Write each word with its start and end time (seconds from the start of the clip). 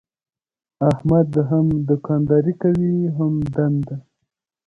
احمد 0.91 1.31
هم 1.49 1.65
دوکانداري 1.89 2.53
کوي 2.63 2.95
هم 3.17 3.33
دنده. 3.53 3.95